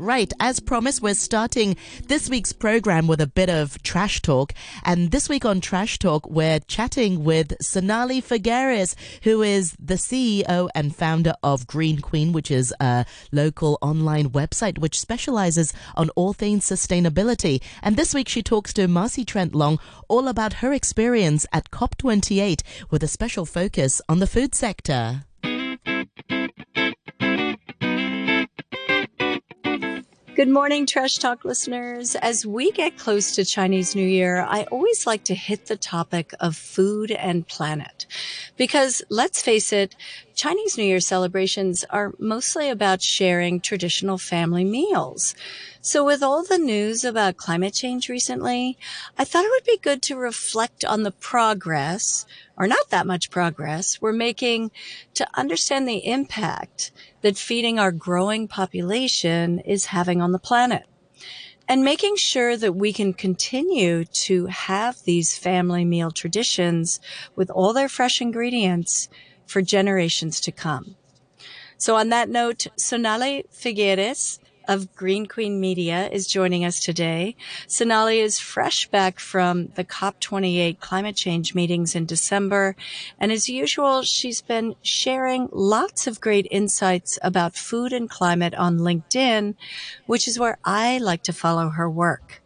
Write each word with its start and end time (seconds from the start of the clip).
Right, 0.00 0.32
as 0.38 0.60
promised, 0.60 1.02
we're 1.02 1.14
starting 1.14 1.76
this 2.06 2.30
week's 2.30 2.52
program 2.52 3.08
with 3.08 3.20
a 3.20 3.26
bit 3.26 3.50
of 3.50 3.82
trash 3.82 4.22
talk. 4.22 4.54
And 4.84 5.10
this 5.10 5.28
week 5.28 5.44
on 5.44 5.60
Trash 5.60 5.98
Talk, 5.98 6.30
we're 6.30 6.60
chatting 6.60 7.24
with 7.24 7.58
Sonalie 7.60 8.22
Figueiras, 8.22 8.94
who 9.24 9.42
is 9.42 9.74
the 9.80 9.94
CEO 9.94 10.68
and 10.72 10.94
founder 10.94 11.34
of 11.42 11.66
Green 11.66 11.98
Queen, 11.98 12.30
which 12.30 12.48
is 12.48 12.72
a 12.78 13.06
local 13.32 13.76
online 13.82 14.30
website 14.30 14.78
which 14.78 15.00
specializes 15.00 15.72
on 15.96 16.10
all 16.10 16.32
things 16.32 16.64
sustainability. 16.64 17.60
And 17.82 17.96
this 17.96 18.14
week 18.14 18.28
she 18.28 18.40
talks 18.40 18.72
to 18.74 18.86
Marcy 18.86 19.24
Trent 19.24 19.52
Long 19.52 19.80
all 20.06 20.28
about 20.28 20.62
her 20.62 20.72
experience 20.72 21.44
at 21.52 21.72
COP28 21.72 22.62
with 22.88 23.02
a 23.02 23.08
special 23.08 23.44
focus 23.44 24.00
on 24.08 24.20
the 24.20 24.28
food 24.28 24.54
sector. 24.54 25.24
Good 30.38 30.48
morning, 30.48 30.86
Trash 30.86 31.16
Talk 31.16 31.44
listeners. 31.44 32.14
As 32.14 32.46
we 32.46 32.70
get 32.70 32.96
close 32.96 33.34
to 33.34 33.44
Chinese 33.44 33.96
New 33.96 34.06
Year, 34.06 34.40
I 34.40 34.68
always 34.70 35.04
like 35.04 35.24
to 35.24 35.34
hit 35.34 35.66
the 35.66 35.76
topic 35.76 36.32
of 36.38 36.54
food 36.54 37.10
and 37.10 37.44
planet. 37.44 38.06
Because 38.56 39.02
let's 39.10 39.42
face 39.42 39.72
it, 39.72 39.96
Chinese 40.36 40.78
New 40.78 40.84
Year 40.84 41.00
celebrations 41.00 41.84
are 41.90 42.12
mostly 42.20 42.70
about 42.70 43.02
sharing 43.02 43.60
traditional 43.60 44.16
family 44.16 44.62
meals. 44.62 45.34
So 45.88 46.04
with 46.04 46.22
all 46.22 46.44
the 46.44 46.58
news 46.58 47.02
about 47.02 47.38
climate 47.38 47.72
change 47.72 48.10
recently, 48.10 48.76
I 49.16 49.24
thought 49.24 49.46
it 49.46 49.50
would 49.50 49.64
be 49.64 49.78
good 49.78 50.02
to 50.02 50.16
reflect 50.16 50.84
on 50.84 51.02
the 51.02 51.10
progress, 51.10 52.26
or 52.58 52.66
not 52.66 52.90
that 52.90 53.06
much 53.06 53.30
progress, 53.30 53.98
we're 53.98 54.12
making 54.12 54.70
to 55.14 55.26
understand 55.32 55.88
the 55.88 56.06
impact 56.06 56.92
that 57.22 57.38
feeding 57.38 57.78
our 57.78 57.90
growing 57.90 58.48
population 58.48 59.60
is 59.60 59.86
having 59.86 60.20
on 60.20 60.32
the 60.32 60.38
planet. 60.38 60.84
And 61.66 61.82
making 61.82 62.16
sure 62.16 62.54
that 62.58 62.74
we 62.74 62.92
can 62.92 63.14
continue 63.14 64.04
to 64.26 64.44
have 64.44 65.02
these 65.04 65.38
family 65.38 65.86
meal 65.86 66.10
traditions 66.10 67.00
with 67.34 67.48
all 67.48 67.72
their 67.72 67.88
fresh 67.88 68.20
ingredients 68.20 69.08
for 69.46 69.62
generations 69.62 70.38
to 70.42 70.52
come. 70.52 70.96
So 71.78 71.96
on 71.96 72.10
that 72.10 72.28
note, 72.28 72.66
Sonalie 72.76 73.44
Figueiras 73.50 74.38
of 74.68 74.94
Green 74.94 75.26
Queen 75.26 75.58
Media 75.58 76.08
is 76.12 76.26
joining 76.26 76.64
us 76.64 76.78
today. 76.78 77.34
Sonalie 77.66 78.22
is 78.22 78.38
fresh 78.38 78.86
back 78.88 79.18
from 79.18 79.68
the 79.74 79.84
COP28 79.84 80.78
climate 80.78 81.16
change 81.16 81.54
meetings 81.54 81.94
in 81.94 82.04
December. 82.04 82.76
And 83.18 83.32
as 83.32 83.48
usual, 83.48 84.02
she's 84.02 84.42
been 84.42 84.76
sharing 84.82 85.48
lots 85.50 86.06
of 86.06 86.20
great 86.20 86.46
insights 86.50 87.18
about 87.22 87.56
food 87.56 87.92
and 87.92 88.08
climate 88.08 88.54
on 88.54 88.78
LinkedIn, 88.78 89.54
which 90.06 90.28
is 90.28 90.38
where 90.38 90.58
I 90.64 90.98
like 90.98 91.22
to 91.24 91.32
follow 91.32 91.70
her 91.70 91.88
work. 91.88 92.42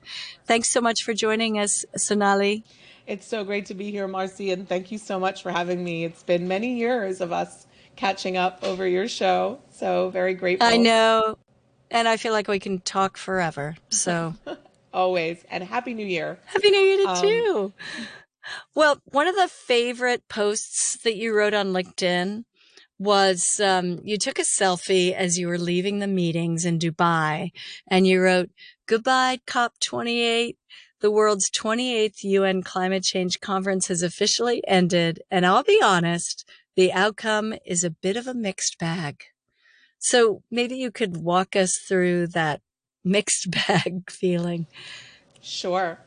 Thanks 0.47 0.71
so 0.71 0.81
much 0.81 1.03
for 1.03 1.13
joining 1.13 1.59
us, 1.59 1.85
Sonalie. 1.97 2.63
It's 3.07 3.27
so 3.27 3.43
great 3.43 3.67
to 3.67 3.75
be 3.75 3.91
here, 3.91 4.07
Marcy, 4.07 4.53
and 4.53 4.69
thank 4.69 4.93
you 4.93 4.99
so 4.99 5.19
much 5.19 5.43
for 5.43 5.51
having 5.51 5.83
me. 5.83 6.05
It's 6.05 6.23
been 6.23 6.47
many 6.47 6.77
years 6.77 7.21
of 7.21 7.33
us 7.33 7.67
catching 7.97 8.37
up 8.37 8.61
over 8.63 8.87
your 8.87 9.09
show, 9.09 9.61
so 9.71 10.11
very 10.11 10.35
grateful. 10.35 10.67
I 10.67 10.77
know, 10.77 11.37
and 11.93 12.09
I 12.09 12.17
feel 12.17 12.33
like 12.33 12.49
we 12.49 12.59
can 12.59 12.81
talk 12.81 13.17
forever. 13.17 13.77
So 13.91 14.35
always, 14.93 15.45
and 15.51 15.63
happy 15.63 15.95
New 15.95 16.07
Year! 16.07 16.39
Happy 16.47 16.71
New 16.71 16.81
Year 16.81 17.05
to 17.05 17.11
um, 17.11 17.25
you. 17.25 17.73
Well, 18.75 18.99
one 19.05 19.29
of 19.29 19.37
the 19.37 19.47
favorite 19.47 20.27
posts 20.29 20.99
that 21.05 21.17
you 21.17 21.37
wrote 21.37 21.55
on 21.55 21.73
LinkedIn 21.73 22.45
was 22.99 23.61
um, 23.63 24.01
you 24.03 24.17
took 24.17 24.39
a 24.39 24.43
selfie 24.43 25.13
as 25.13 25.39
you 25.39 25.47
were 25.47 25.59
leaving 25.59 25.99
the 25.99 26.09
meetings 26.09 26.65
in 26.65 26.79
Dubai, 26.79 27.51
and 27.87 28.07
you 28.07 28.21
wrote, 28.21 28.51
"Goodbye, 28.87 29.39
COP28." 29.47 30.57
The 31.01 31.11
world's 31.11 31.51
28th 31.51 32.23
UN 32.23 32.63
climate 32.63 33.03
change 33.03 33.41
conference 33.41 33.89
has 33.89 34.03
officially 34.03 34.63
ended, 34.69 35.21
and 35.33 35.45
I'll 35.45 35.65
be 35.65 35.81
honest, 35.83 36.49
the 36.77 36.93
outcome 36.93 37.55
is 37.67 37.83
a 37.83 37.91
bit 37.91 38.17
of 38.17 38.29
a 38.29 38.35
mixed 38.35 38.79
bag. 38.79 39.25
So 40.03 40.43
maybe 40.51 40.77
you 40.77 40.91
could 40.91 41.19
walk 41.19 41.55
us 41.55 41.77
through 41.77 42.27
that 42.29 42.61
mixed 43.05 43.51
bag 43.69 44.11
feeling. 44.11 44.67
Sure. 45.41 45.99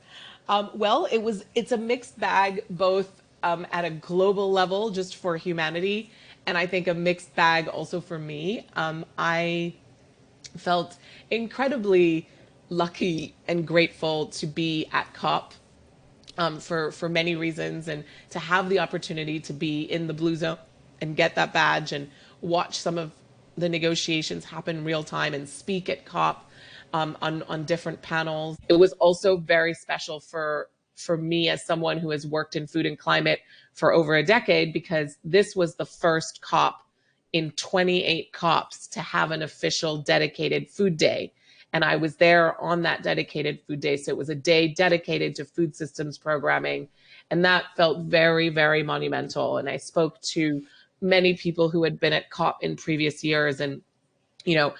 Um, 0.50 0.69
well, 0.73 1.07
it 1.11 1.19
was 1.19 1.45
it's 1.56 1.72
a 1.72 1.78
mixed 1.78 2.19
bag 2.19 2.66
both 2.69 3.23
um, 3.41 3.66
at 3.72 3.85
a 3.85 3.89
global 3.89 4.51
level, 4.51 4.89
just 4.91 5.16
for 5.16 5.38
humanity, 5.38 6.11
and 6.45 6.57
I 6.57 6.67
think 6.67 6.88
a 6.88 6.94
mixed 6.94 7.33
bag 7.35 7.67
also 7.67 8.01
for 8.01 8.19
me. 8.19 8.67
Um, 8.75 9.06
I 9.17 9.73
felt 10.57 10.97
incredibly 11.31 12.27
lucky 12.69 13.33
and 13.47 13.66
grateful 13.66 14.27
to 14.27 14.45
be 14.45 14.88
at 14.91 15.13
COP 15.13 15.53
um, 16.38 16.59
for 16.59 16.91
for 16.91 17.07
many 17.07 17.35
reasons, 17.35 17.88
and 17.88 18.03
to 18.31 18.39
have 18.39 18.69
the 18.69 18.79
opportunity 18.79 19.39
to 19.39 19.53
be 19.53 19.81
in 19.81 20.07
the 20.07 20.13
blue 20.13 20.35
zone 20.35 20.57
and 21.01 21.16
get 21.16 21.35
that 21.35 21.53
badge 21.53 21.91
and 21.91 22.12
watch 22.41 22.77
some 22.77 22.97
of 22.97 23.12
the 23.57 23.69
negotiations 23.69 24.45
happen 24.45 24.83
real 24.83 25.03
time 25.03 25.33
and 25.33 25.47
speak 25.47 25.89
at 25.89 26.05
COP 26.05 26.49
um, 26.93 27.17
on 27.21 27.43
on 27.43 27.63
different 27.66 28.01
panels. 28.01 28.57
It 28.69 28.73
was 28.73 28.93
also 28.93 29.38
very 29.38 29.73
special 29.73 30.19
for 30.19 30.69
for 30.95 31.17
me 31.17 31.49
as 31.49 31.65
someone 31.65 31.97
who 31.97 32.09
has 32.11 32.25
worked 32.25 32.55
in 32.55 32.67
food 32.67 32.85
and 32.85 32.97
climate 32.97 33.39
for 33.73 33.94
over 33.94 34.15
a 34.15 34.23
decade 34.23 34.71
because 34.71 35.17
this 35.23 35.55
was 35.55 35.75
the 35.75 35.85
first 35.85 36.41
COP 36.41 36.81
in 37.33 37.51
28 37.51 38.31
COPs 38.31 38.88
to 38.88 39.01
have 39.01 39.31
an 39.31 39.41
official 39.41 39.97
dedicated 39.97 40.69
food 40.69 40.95
day 40.95 41.33
and 41.75 41.83
I 41.83 41.97
was 41.97 42.15
there 42.15 42.57
on 42.61 42.83
that 42.83 43.03
dedicated 43.03 43.59
food 43.67 43.81
day. 43.81 43.97
So 43.97 44.09
it 44.09 44.17
was 44.17 44.29
a 44.29 44.35
day 44.35 44.69
dedicated 44.69 45.35
to 45.35 45.44
food 45.44 45.75
systems 45.75 46.17
programming. 46.17 46.88
And 47.29 47.44
that 47.44 47.65
felt 47.75 48.05
very, 48.05 48.47
very 48.47 48.81
monumental. 48.81 49.57
And 49.57 49.67
I 49.67 49.75
spoke 49.75 50.21
to 50.21 50.63
many 51.01 51.33
people 51.35 51.69
who 51.69 51.83
had 51.83 52.00
been 52.00 52.13
at 52.13 52.29
COP 52.29 52.63
in 52.63 52.75
previous 52.75 53.23
years. 53.23 53.59
And, 53.59 53.81
you 54.45 54.56
know, 54.56 54.73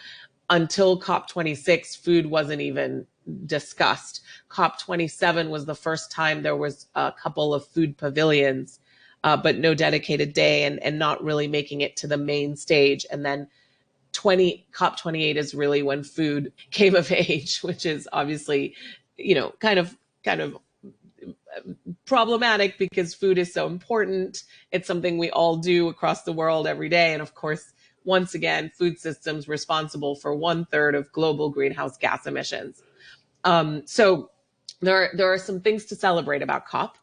until 0.50 1.00
COP26, 1.00 1.98
food 1.98 2.26
wasn't 2.26 2.62
even 2.62 3.06
discussed. 3.46 4.22
COP27 4.50 5.50
was 5.50 5.66
the 5.66 5.76
first 5.76 6.12
time 6.12 6.42
there 6.42 6.56
was 6.56 6.88
a 6.96 7.12
couple 7.12 7.54
of 7.54 7.68
food 7.68 7.98
pavilions, 7.98 8.80
uh, 9.24 9.36
but 9.36 9.58
no 9.58 9.74
dedicated 9.74 10.34
day 10.34 10.64
and, 10.64 10.82
and 10.84 11.00
not 11.00 11.24
really 11.24 11.48
making 11.48 11.82
it 11.82 11.96
to 11.98 12.08
the 12.08 12.18
main 12.18 12.56
stage. 12.56 13.06
And 13.12 13.26
then 13.26 13.48
20 14.14 14.66
COP28 14.72 15.36
is 15.36 15.54
really 15.54 15.84
when 15.84 16.04
food 16.04 16.54
came 16.72 16.96
of 16.96 17.12
age, 17.12 17.60
which 17.60 17.86
is 17.86 18.08
obviously, 18.14 18.76
you 19.18 19.36
know, 19.36 19.54
kind 19.60 19.80
of 19.80 19.98
kind 20.24 20.42
of 20.42 20.58
problematic 22.06 22.78
because 22.78 23.14
food 23.14 23.38
is 23.38 23.54
so 23.54 23.68
important. 23.68 24.44
It's 24.72 24.88
something 24.88 25.18
we 25.18 25.30
all 25.32 25.58
do 25.58 25.88
across 25.88 26.24
the 26.24 26.34
world 26.34 26.68
every 26.68 26.90
day. 26.90 27.14
And 27.14 27.22
of 27.22 27.34
course, 27.34 27.74
once 28.04 28.36
again, 28.36 28.72
food 28.78 29.00
systems 29.00 29.48
responsible 29.48 30.16
for 30.16 30.36
one 30.36 30.66
third 30.66 30.96
of 30.96 31.12
global 31.12 31.50
greenhouse 31.50 31.98
gas 31.98 32.28
emissions. 32.28 32.84
Um, 33.44 33.84
so 33.86 34.32
there, 34.82 35.12
there 35.16 35.32
are 35.32 35.38
some 35.38 35.62
things 35.62 35.86
to 35.86 35.96
celebrate 35.96 36.42
about 36.42 36.68
COP. 36.68 36.98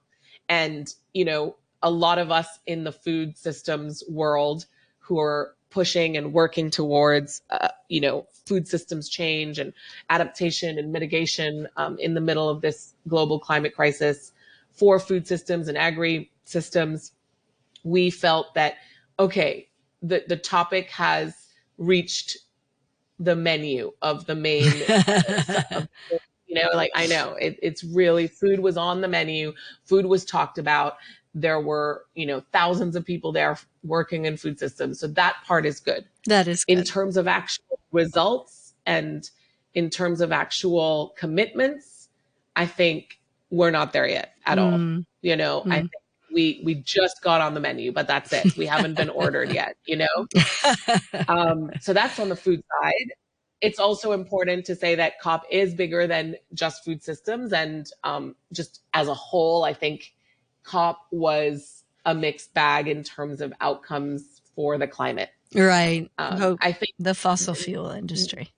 And, 0.48 0.92
you 1.12 1.24
know, 1.24 1.56
a 1.82 1.90
lot 1.90 2.18
of 2.18 2.30
us 2.30 2.46
in 2.66 2.84
the 2.84 2.92
food 2.92 3.36
systems 3.36 4.04
world 4.08 4.66
who 4.98 5.18
are 5.18 5.56
pushing 5.72 6.16
and 6.16 6.32
working 6.32 6.70
towards, 6.70 7.42
uh, 7.50 7.68
you 7.88 8.00
know, 8.00 8.26
food 8.46 8.68
systems 8.68 9.08
change 9.08 9.58
and 9.58 9.72
adaptation 10.10 10.78
and 10.78 10.92
mitigation 10.92 11.66
um, 11.76 11.96
in 11.98 12.14
the 12.14 12.20
middle 12.20 12.48
of 12.48 12.60
this 12.60 12.94
global 13.08 13.40
climate 13.40 13.74
crisis 13.74 14.32
for 14.70 14.98
food 14.98 15.26
systems 15.26 15.68
and 15.68 15.78
agri 15.78 16.30
systems, 16.44 17.12
we 17.84 18.10
felt 18.10 18.54
that, 18.54 18.74
okay, 19.18 19.68
the, 20.02 20.24
the 20.28 20.36
topic 20.36 20.90
has 20.90 21.34
reached 21.78 22.38
the 23.18 23.36
menu 23.36 23.92
of 24.02 24.26
the 24.26 24.34
main, 24.34 24.66
of, 24.66 25.88
you 26.46 26.54
know, 26.54 26.68
like 26.74 26.90
I 26.94 27.06
know 27.06 27.34
it, 27.34 27.58
it's 27.62 27.84
really 27.84 28.26
food 28.26 28.60
was 28.60 28.76
on 28.76 29.00
the 29.00 29.08
menu, 29.08 29.52
food 29.84 30.06
was 30.06 30.24
talked 30.24 30.58
about 30.58 30.96
there 31.34 31.60
were, 31.60 32.04
you 32.14 32.26
know, 32.26 32.42
thousands 32.52 32.96
of 32.96 33.04
people 33.04 33.32
there 33.32 33.58
working 33.82 34.26
in 34.26 34.36
food 34.36 34.58
systems. 34.58 35.00
So 35.00 35.06
that 35.08 35.36
part 35.46 35.64
is 35.64 35.80
good. 35.80 36.04
That 36.26 36.46
is 36.46 36.64
good. 36.64 36.78
In 36.78 36.84
terms 36.84 37.16
of 37.16 37.26
actual 37.26 37.78
results 37.90 38.74
and 38.86 39.28
in 39.74 39.88
terms 39.90 40.20
of 40.20 40.32
actual 40.32 41.14
commitments, 41.16 42.08
I 42.54 42.66
think 42.66 43.18
we're 43.50 43.70
not 43.70 43.92
there 43.92 44.06
yet 44.06 44.34
at 44.46 44.58
mm. 44.58 44.62
all. 44.98 45.04
You 45.22 45.36
know, 45.36 45.62
mm. 45.62 45.72
I 45.72 45.78
think 45.80 45.92
we 46.32 46.60
we 46.64 46.74
just 46.74 47.22
got 47.22 47.40
on 47.40 47.54
the 47.54 47.60
menu, 47.60 47.92
but 47.92 48.06
that's 48.06 48.32
it. 48.32 48.56
We 48.56 48.66
haven't 48.66 48.94
been 48.94 49.10
ordered 49.10 49.52
yet, 49.54 49.76
you 49.86 49.96
know? 49.96 50.26
um, 51.28 51.70
so 51.80 51.92
that's 51.92 52.18
on 52.18 52.28
the 52.28 52.36
food 52.36 52.62
side. 52.80 53.12
It's 53.60 53.78
also 53.78 54.12
important 54.12 54.64
to 54.66 54.74
say 54.74 54.96
that 54.96 55.20
COP 55.20 55.44
is 55.48 55.72
bigger 55.72 56.06
than 56.08 56.36
just 56.52 56.84
food 56.84 57.02
systems. 57.02 57.52
And 57.52 57.88
um, 58.02 58.34
just 58.52 58.80
as 58.92 59.06
a 59.06 59.14
whole, 59.14 59.62
I 59.62 59.72
think 59.72 60.12
COP 60.64 61.06
was 61.10 61.84
a 62.04 62.14
mixed 62.14 62.52
bag 62.54 62.88
in 62.88 63.02
terms 63.02 63.40
of 63.40 63.52
outcomes 63.60 64.40
for 64.54 64.78
the 64.78 64.86
climate. 64.86 65.30
Right. 65.54 66.10
Um, 66.18 66.56
I 66.60 66.72
think 66.72 66.94
the 66.98 67.14
fossil 67.14 67.54
fuel 67.54 67.90
industry. 67.90 68.52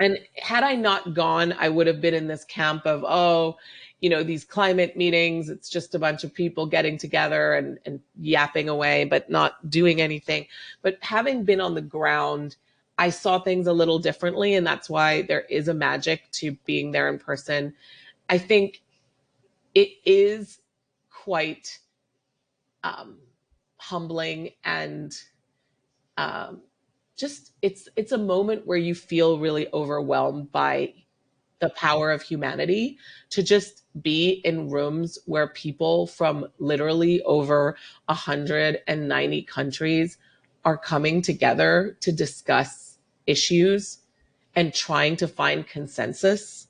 And 0.00 0.18
had 0.36 0.64
I 0.64 0.74
not 0.74 1.14
gone, 1.14 1.54
I 1.58 1.68
would 1.68 1.86
have 1.86 2.00
been 2.00 2.14
in 2.14 2.26
this 2.26 2.44
camp 2.44 2.86
of, 2.86 3.04
oh, 3.06 3.56
you 4.00 4.10
know, 4.10 4.24
these 4.24 4.44
climate 4.44 4.96
meetings, 4.96 5.48
it's 5.48 5.68
just 5.68 5.94
a 5.94 5.98
bunch 5.98 6.24
of 6.24 6.34
people 6.34 6.66
getting 6.66 6.98
together 6.98 7.54
and, 7.54 7.78
and 7.86 8.00
yapping 8.18 8.68
away, 8.68 9.04
but 9.04 9.30
not 9.30 9.70
doing 9.70 10.00
anything. 10.00 10.46
But 10.82 10.98
having 11.00 11.44
been 11.44 11.60
on 11.60 11.74
the 11.74 11.82
ground, 11.82 12.56
I 12.98 13.10
saw 13.10 13.38
things 13.38 13.68
a 13.68 13.72
little 13.72 14.00
differently. 14.00 14.54
And 14.54 14.66
that's 14.66 14.90
why 14.90 15.22
there 15.22 15.42
is 15.42 15.68
a 15.68 15.74
magic 15.74 16.28
to 16.32 16.52
being 16.64 16.90
there 16.90 17.08
in 17.08 17.20
person. 17.20 17.74
I 18.28 18.38
think 18.38 18.82
it 19.74 19.90
is 20.04 20.58
quite 21.24 21.78
um, 22.82 23.18
humbling 23.76 24.50
and 24.64 25.12
um, 26.16 26.62
just 27.16 27.52
it's 27.62 27.88
it's 27.94 28.12
a 28.12 28.18
moment 28.18 28.66
where 28.66 28.78
you 28.78 28.94
feel 28.94 29.38
really 29.38 29.68
overwhelmed 29.72 30.50
by 30.50 30.92
the 31.60 31.70
power 31.70 32.10
of 32.10 32.22
humanity 32.22 32.98
to 33.30 33.40
just 33.40 33.84
be 34.02 34.40
in 34.44 34.68
rooms 34.68 35.16
where 35.26 35.46
people 35.46 36.08
from 36.08 36.46
literally 36.58 37.22
over 37.22 37.76
190 38.06 39.42
countries 39.42 40.18
are 40.64 40.76
coming 40.76 41.22
together 41.22 41.96
to 42.00 42.10
discuss 42.10 42.98
issues 43.28 43.98
and 44.56 44.74
trying 44.74 45.14
to 45.16 45.28
find 45.28 45.68
consensus. 45.68 46.66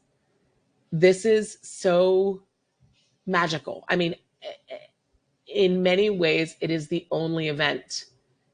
This 0.92 1.24
is 1.24 1.56
so 1.62 2.42
magical. 3.26 3.84
I 3.88 3.96
mean, 3.96 4.14
in 5.46 5.82
many 5.82 6.10
ways, 6.10 6.56
it 6.60 6.70
is 6.70 6.88
the 6.88 7.06
only 7.10 7.48
event 7.48 8.06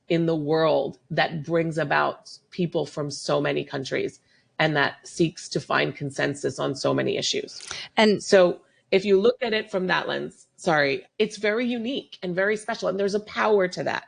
in 0.08 0.26
the 0.26 0.37
world 0.37 0.99
that 1.11 1.44
brings 1.44 1.79
about 1.79 2.31
people 2.50 2.87
from 2.87 3.11
so 3.11 3.40
many 3.40 3.64
countries 3.64 4.20
and 4.58 4.75
that 4.76 5.06
seeks 5.06 5.49
to 5.50 5.61
find 5.61 5.94
consensus 5.94 6.58
on 6.58 6.75
so 6.75 6.93
many 6.93 7.17
issues. 7.17 7.62
And 7.96 8.23
so 8.23 8.61
if 8.90 9.05
you 9.05 9.20
look 9.20 9.37
at 9.43 9.52
it 9.52 9.70
from 9.70 9.87
that 9.87 10.08
lens, 10.08 10.46
sorry, 10.56 11.06
it's 11.19 11.37
very 11.37 11.67
unique 11.67 12.19
and 12.23 12.35
very 12.35 12.56
special 12.56 12.88
and 12.88 12.99
there's 12.99 13.14
a 13.14 13.20
power 13.20 13.69
to 13.69 13.85
that. 13.85 14.05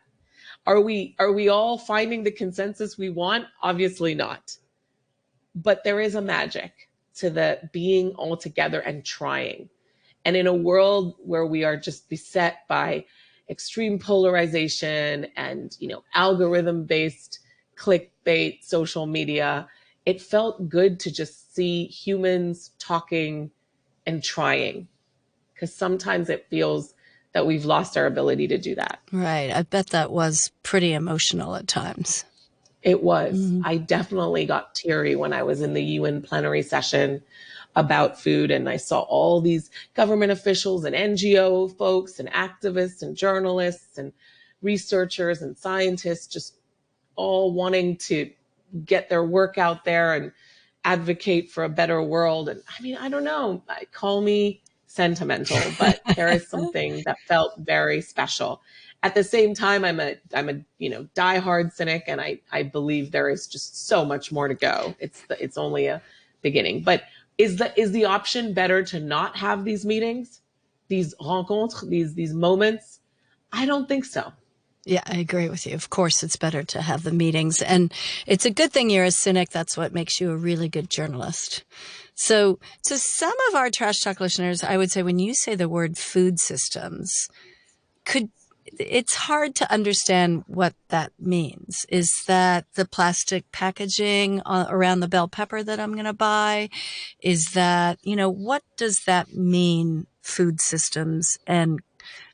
Are 0.66 0.80
we 0.80 1.16
are 1.18 1.32
we 1.32 1.48
all 1.48 1.78
finding 1.78 2.22
the 2.24 2.30
consensus 2.30 2.98
we 2.98 3.08
want? 3.08 3.46
Obviously 3.62 4.14
not. 4.14 4.56
But 5.54 5.84
there 5.84 6.00
is 6.00 6.14
a 6.14 6.20
magic 6.20 6.88
to 7.16 7.30
the 7.30 7.70
being 7.72 8.10
all 8.12 8.36
together 8.36 8.80
and 8.80 9.04
trying. 9.04 9.68
And 10.24 10.36
in 10.36 10.46
a 10.46 10.54
world 10.54 11.16
where 11.18 11.46
we 11.46 11.64
are 11.64 11.76
just 11.76 12.08
beset 12.08 12.68
by 12.68 13.04
extreme 13.48 13.98
polarization 13.98 15.26
and, 15.36 15.76
you 15.80 15.88
know, 15.88 16.04
algorithm 16.14 16.84
based 16.84 17.40
clickbait, 17.76 18.62
social 18.62 19.06
media, 19.06 19.66
it 20.06 20.20
felt 20.20 20.68
good 20.68 21.00
to 21.00 21.10
just 21.10 21.54
see 21.54 21.86
humans 21.86 22.70
talking 22.78 23.50
and 24.06 24.22
trying 24.22 24.88
because 25.54 25.74
sometimes 25.74 26.28
it 26.30 26.46
feels 26.48 26.94
that 27.32 27.46
we've 27.46 27.64
lost 27.64 27.96
our 27.96 28.06
ability 28.06 28.48
to 28.48 28.58
do 28.58 28.74
that. 28.74 29.00
Right. 29.12 29.50
I 29.50 29.62
bet 29.62 29.88
that 29.88 30.10
was 30.10 30.50
pretty 30.62 30.92
emotional 30.92 31.54
at 31.54 31.68
times. 31.68 32.24
It 32.82 33.02
was. 33.02 33.38
Mm-hmm. 33.38 33.62
I 33.64 33.76
definitely 33.76 34.46
got 34.46 34.74
teary 34.74 35.14
when 35.16 35.32
I 35.32 35.42
was 35.42 35.60
in 35.60 35.74
the 35.74 35.82
UN 35.82 36.22
plenary 36.22 36.62
session 36.62 37.22
about 37.76 38.20
food. 38.20 38.50
And 38.50 38.68
I 38.68 38.76
saw 38.76 39.00
all 39.00 39.40
these 39.40 39.70
government 39.94 40.32
officials 40.32 40.84
and 40.84 40.94
NGO 40.94 41.76
folks 41.76 42.18
and 42.18 42.30
activists 42.30 43.02
and 43.02 43.16
journalists 43.16 43.98
and 43.98 44.12
researchers 44.62 45.42
and 45.42 45.56
scientists 45.56 46.26
just 46.26 46.56
all 47.16 47.52
wanting 47.52 47.96
to 47.96 48.30
get 48.84 49.08
their 49.08 49.24
work 49.24 49.58
out 49.58 49.84
there 49.84 50.14
and 50.14 50.32
advocate 50.84 51.50
for 51.50 51.64
a 51.64 51.68
better 51.68 52.02
world. 52.02 52.48
And 52.48 52.62
I 52.78 52.82
mean, 52.82 52.96
I 52.96 53.08
don't 53.08 53.24
know, 53.24 53.62
call 53.92 54.20
me 54.20 54.62
sentimental, 54.86 55.58
but 55.78 56.00
there 56.16 56.28
is 56.28 56.48
something 56.48 57.02
that 57.06 57.16
felt 57.26 57.54
very 57.58 58.00
special. 58.00 58.62
At 59.02 59.14
the 59.14 59.24
same 59.24 59.54
time, 59.54 59.84
I'm 59.84 59.98
a 59.98 60.16
I'm 60.34 60.50
a 60.50 60.60
you 60.78 60.90
know 60.90 61.08
diehard 61.14 61.72
cynic, 61.72 62.04
and 62.06 62.20
I 62.20 62.40
I 62.52 62.64
believe 62.64 63.10
there 63.10 63.30
is 63.30 63.46
just 63.46 63.86
so 63.86 64.04
much 64.04 64.30
more 64.30 64.46
to 64.46 64.54
go. 64.54 64.94
It's 64.98 65.22
the, 65.22 65.42
it's 65.42 65.56
only 65.56 65.86
a 65.86 66.02
beginning. 66.42 66.82
But 66.82 67.04
is 67.40 67.56
the 67.56 67.78
is 67.80 67.92
the 67.92 68.04
option 68.04 68.52
better 68.52 68.82
to 68.84 69.00
not 69.00 69.36
have 69.36 69.64
these 69.64 69.84
meetings, 69.84 70.40
these 70.88 71.14
rencontres, 71.20 71.88
these 71.88 72.14
these 72.14 72.34
moments? 72.34 73.00
I 73.52 73.66
don't 73.66 73.88
think 73.88 74.04
so. 74.04 74.32
Yeah, 74.86 75.02
I 75.06 75.18
agree 75.18 75.48
with 75.48 75.66
you. 75.66 75.74
Of 75.74 75.90
course, 75.90 76.22
it's 76.22 76.36
better 76.36 76.62
to 76.64 76.80
have 76.80 77.02
the 77.02 77.12
meetings. 77.12 77.60
And 77.60 77.92
it's 78.26 78.46
a 78.46 78.50
good 78.50 78.72
thing 78.72 78.88
you're 78.88 79.04
a 79.04 79.10
cynic. 79.10 79.50
That's 79.50 79.76
what 79.76 79.92
makes 79.92 80.20
you 80.20 80.30
a 80.30 80.36
really 80.36 80.68
good 80.68 80.88
journalist. 80.88 81.64
So, 82.14 82.58
to 82.84 82.98
some 82.98 83.34
of 83.48 83.54
our 83.54 83.70
trash 83.70 84.00
talk 84.00 84.20
listeners, 84.20 84.62
I 84.62 84.76
would 84.76 84.90
say 84.90 85.02
when 85.02 85.18
you 85.18 85.34
say 85.34 85.54
the 85.54 85.68
word 85.68 85.98
food 85.98 86.38
systems, 86.38 87.28
could 88.04 88.30
it's 88.78 89.14
hard 89.14 89.54
to 89.56 89.72
understand 89.72 90.44
what 90.46 90.74
that 90.88 91.12
means. 91.18 91.86
Is 91.88 92.10
that 92.26 92.66
the 92.74 92.84
plastic 92.84 93.50
packaging 93.52 94.42
around 94.46 95.00
the 95.00 95.08
bell 95.08 95.28
pepper 95.28 95.62
that 95.62 95.80
I'm 95.80 95.92
going 95.92 96.04
to 96.04 96.12
buy? 96.12 96.70
Is 97.22 97.52
that, 97.52 97.98
you 98.02 98.16
know, 98.16 98.30
what 98.30 98.62
does 98.76 99.04
that 99.04 99.34
mean? 99.34 100.06
Food 100.22 100.60
systems 100.60 101.38
and 101.46 101.80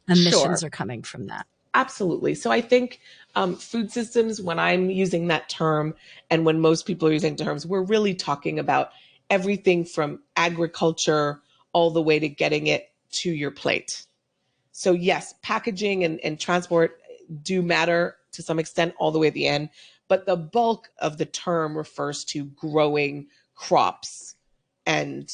emissions 0.09 0.61
sure. 0.61 0.67
are 0.67 0.71
coming 0.71 1.03
from 1.03 1.29
that. 1.29 1.47
Absolutely. 1.75 2.35
So 2.35 2.51
I 2.51 2.61
think 2.61 3.01
um, 3.35 3.55
food 3.55 3.93
systems, 3.93 4.41
when 4.41 4.59
I'm 4.59 4.91
using 4.91 5.29
that 5.29 5.49
term 5.49 5.95
and 6.31 6.45
when 6.45 6.61
most 6.61 6.87
people 6.87 7.09
are 7.09 7.13
using 7.13 7.37
terms, 7.37 7.67
we're 7.67 7.83
really 7.83 8.15
talking 8.15 8.59
about 8.59 8.91
everything 9.31 9.85
from 9.85 10.21
agriculture 10.37 11.41
all 11.73 11.91
the 11.91 12.03
way 12.03 12.19
to 12.19 12.29
getting 12.29 12.67
it 12.67 12.91
to 13.11 13.31
your 13.31 13.51
plate. 13.51 14.07
So 14.77 14.93
yes, 14.93 15.35
packaging 15.41 16.05
and, 16.05 16.21
and 16.21 16.39
transport 16.39 17.01
do 17.43 17.63
matter 17.63 18.17
to 18.33 18.43
some 18.43 18.59
extent 18.59 18.95
all 18.99 19.11
the 19.11 19.19
way 19.19 19.29
at 19.29 19.33
the 19.33 19.47
end, 19.47 19.71
but 20.07 20.27
the 20.27 20.37
bulk 20.37 20.91
of 20.99 21.17
the 21.17 21.25
term 21.25 21.75
refers 21.75 22.27
to 22.27 22.45
growing 22.45 23.29
crops 23.55 24.35
and 24.85 25.33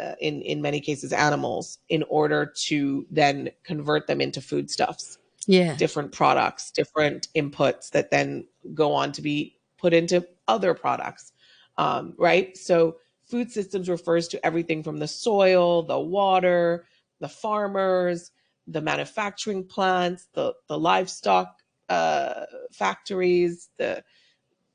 uh, 0.00 0.14
in 0.20 0.42
in 0.42 0.62
many 0.62 0.78
cases 0.78 1.12
animals 1.12 1.78
in 1.88 2.04
order 2.04 2.46
to 2.66 3.04
then 3.10 3.50
convert 3.64 4.06
them 4.06 4.20
into 4.20 4.40
foodstuffs. 4.40 5.18
Yeah. 5.48 5.74
Different 5.74 6.12
products, 6.12 6.70
different 6.70 7.26
inputs 7.34 7.90
that 7.90 8.12
then 8.12 8.46
go 8.74 8.92
on 8.92 9.10
to 9.10 9.22
be 9.22 9.56
put 9.76 9.92
into 9.92 10.24
other 10.46 10.72
products. 10.72 11.32
Um, 11.78 12.14
right? 12.16 12.56
So 12.56 12.98
food 13.24 13.50
systems 13.50 13.88
refers 13.88 14.28
to 14.28 14.46
everything 14.46 14.84
from 14.84 15.00
the 15.00 15.08
soil, 15.08 15.82
the 15.82 15.98
water, 15.98 16.86
the 17.18 17.28
farmers, 17.28 18.30
the 18.66 18.80
manufacturing 18.80 19.64
plants, 19.64 20.28
the 20.34 20.54
the 20.68 20.78
livestock 20.78 21.60
uh, 21.88 22.46
factories, 22.72 23.70
the 23.78 24.02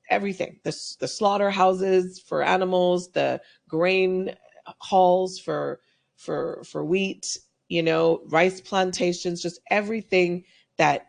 everything, 0.10 0.60
the 0.64 0.72
the 1.00 1.08
slaughterhouses 1.08 2.20
for 2.20 2.44
animals, 2.44 3.12
the 3.12 3.42
grain 3.68 4.36
halls 4.80 5.40
for 5.40 5.82
for 6.18 6.64
for 6.66 6.86
wheat, 6.86 7.38
you 7.70 7.84
know, 7.84 8.22
rice 8.28 8.62
plantations, 8.62 9.42
just 9.42 9.60
everything 9.72 10.44
that 10.78 11.08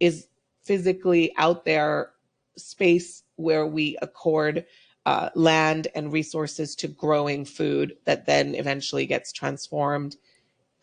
is 0.00 0.26
physically 0.64 1.32
out 1.36 1.64
there, 1.64 2.12
space 2.56 3.22
where 3.36 3.66
we 3.66 3.96
accord 4.02 4.64
uh, 5.06 5.30
land 5.34 5.88
and 5.94 6.12
resources 6.12 6.76
to 6.76 6.88
growing 6.88 7.44
food 7.44 7.96
that 8.04 8.26
then 8.26 8.54
eventually 8.54 9.06
gets 9.06 9.32
transformed 9.32 10.16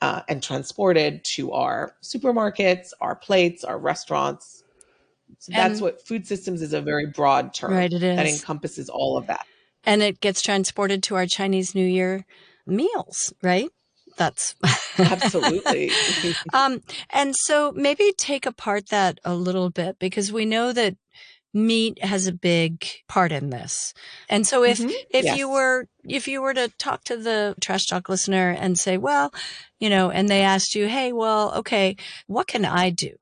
uh, 0.02 0.22
and 0.28 0.42
transported 0.44 1.24
to 1.24 1.52
our 1.52 1.96
supermarkets, 2.02 2.92
our 3.02 3.16
plates, 3.16 3.64
our 3.64 3.78
restaurants. 3.78 4.64
So 5.40 5.52
and 5.54 5.72
that's 5.72 5.82
what 5.82 6.06
food 6.06 6.26
systems 6.26 6.62
is 6.62 6.74
a 6.74 6.82
very 6.82 7.08
broad 7.08 7.54
term 7.54 7.74
right, 7.74 7.92
it 7.92 8.04
is. 8.04 8.16
that 8.16 8.28
encompasses 8.28 8.90
all 8.90 9.18
of 9.18 9.28
that. 9.28 9.46
And 9.84 10.02
it 10.02 10.20
gets 10.20 10.42
transported 10.42 11.04
to 11.04 11.16
our 11.16 11.26
Chinese 11.26 11.74
New 11.76 11.86
Year 11.86 12.26
meals, 12.66 13.34
right? 13.42 13.70
That's 14.18 14.56
absolutely. 14.98 15.92
um, 16.54 16.82
and 17.10 17.36
so 17.36 17.72
maybe 17.74 18.14
take 18.18 18.46
apart 18.46 18.88
that 18.90 19.20
a 19.24 19.36
little 19.36 19.70
bit 19.70 20.00
because 20.00 20.32
we 20.32 20.46
know 20.46 20.74
that 20.74 20.96
meat 21.54 22.04
has 22.04 22.28
a 22.28 22.34
big 22.34 22.86
part 23.08 23.32
in 23.32 23.50
this. 23.50 23.94
And 24.30 24.46
so 24.46 24.64
if, 24.64 24.80
mm-hmm. 24.80 24.90
if 25.10 25.26
yes. 25.26 25.38
you 25.38 25.50
were, 25.50 25.88
if 26.04 26.28
you 26.28 26.42
were 26.42 26.54
to 26.54 26.70
talk 26.78 27.04
to 27.06 27.18
the 27.18 27.56
trash 27.62 27.88
talk 27.88 28.10
listener 28.10 28.50
and 28.50 28.78
say, 28.78 28.98
well, 28.98 29.34
you 29.80 29.90
know, 29.90 30.12
and 30.12 30.30
they 30.30 30.42
asked 30.42 30.76
you, 30.76 30.88
Hey, 30.88 31.14
well, 31.14 31.54
okay, 31.56 31.96
what 32.28 32.48
can 32.48 32.66
I 32.66 32.90
do? 32.90 33.16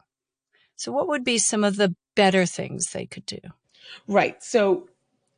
So 0.76 0.92
what 0.92 1.08
would 1.08 1.24
be 1.24 1.38
some 1.38 1.64
of 1.64 1.78
the 1.78 1.96
better 2.16 2.46
things 2.46 2.88
they 2.92 3.06
could 3.06 3.26
do? 3.26 3.40
Right. 4.08 4.42
So 4.44 4.90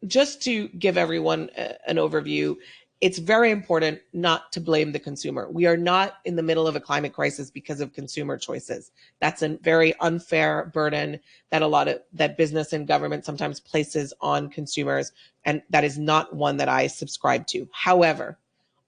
just 0.05 0.41
to 0.43 0.67
give 0.69 0.97
everyone 0.97 1.49
a, 1.57 1.89
an 1.89 1.97
overview, 1.97 2.55
it's 2.99 3.19
very 3.19 3.51
important 3.51 3.99
not 4.11 4.51
to 4.51 4.59
blame 4.59 4.91
the 4.91 4.99
consumer. 4.99 5.47
We 5.51 5.67
are 5.67 5.77
not 5.77 6.15
in 6.25 6.35
the 6.35 6.41
middle 6.41 6.67
of 6.67 6.75
a 6.75 6.79
climate 6.79 7.13
crisis 7.13 7.51
because 7.51 7.79
of 7.79 7.93
consumer 7.93 8.37
choices. 8.37 8.91
That's 9.19 9.43
a 9.43 9.57
very 9.61 9.93
unfair 9.99 10.71
burden 10.73 11.19
that 11.51 11.61
a 11.61 11.67
lot 11.67 11.87
of 11.87 12.01
that 12.13 12.37
business 12.37 12.73
and 12.73 12.87
government 12.87 13.23
sometimes 13.23 13.59
places 13.59 14.13
on 14.19 14.49
consumers 14.49 15.11
and 15.45 15.61
that 15.69 15.83
is 15.83 15.99
not 15.99 16.35
one 16.35 16.57
that 16.57 16.69
I 16.69 16.87
subscribe 16.87 17.45
to. 17.47 17.69
However, 17.71 18.39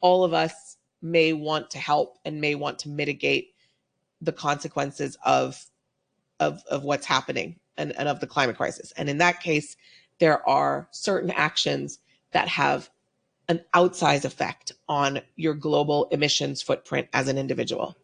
all 0.02 0.24
of 0.24 0.34
us 0.34 0.78
may 1.02 1.34
want 1.34 1.70
to 1.72 1.78
help 1.78 2.18
and 2.26 2.42
may 2.42 2.56
want 2.56 2.80
to 2.80 2.90
mitigate 2.90 3.54
the 4.22 4.34
consequences 4.34 5.18
of 5.24 5.66
of 6.40 6.64
of 6.70 6.84
what's 6.84 7.06
happening 7.06 7.60
and, 7.78 7.98
and 7.98 8.10
of 8.10 8.20
the 8.20 8.28
climate 8.28 8.58
crisis. 8.58 8.92
And 8.98 9.10
in 9.10 9.20
that 9.20 9.42
case, 9.42 9.78
there 10.20 10.48
are 10.50 10.88
certain 10.92 11.32
actions 11.32 12.00
that 12.32 12.48
have 12.48 12.90
an 13.50 13.66
outsized 13.74 14.26
effect 14.26 14.72
on 14.88 15.20
your 15.36 15.56
global 15.56 16.08
emissions 16.12 16.62
footprint 16.62 17.08
as 17.14 17.28
an 17.28 17.38
individual. 17.38 17.98